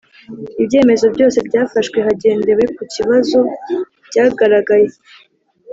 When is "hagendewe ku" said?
2.05-2.81